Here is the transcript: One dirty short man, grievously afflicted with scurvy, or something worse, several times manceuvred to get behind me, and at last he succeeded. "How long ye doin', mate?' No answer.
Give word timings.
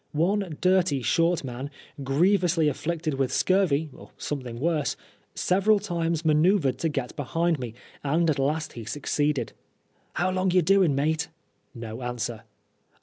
One 0.13 0.57
dirty 0.61 1.03
short 1.03 1.43
man, 1.43 1.69
grievously 2.03 2.67
afflicted 2.67 3.13
with 3.13 3.31
scurvy, 3.31 3.91
or 3.93 4.09
something 4.17 4.59
worse, 4.59 4.95
several 5.35 5.77
times 5.77 6.25
manceuvred 6.25 6.79
to 6.79 6.89
get 6.89 7.15
behind 7.15 7.59
me, 7.59 7.75
and 8.03 8.27
at 8.27 8.39
last 8.39 8.73
he 8.73 8.83
succeeded. 8.83 9.53
"How 10.13 10.31
long 10.31 10.49
ye 10.49 10.61
doin', 10.61 10.95
mate?' 10.95 11.27
No 11.75 12.01
answer. 12.01 12.45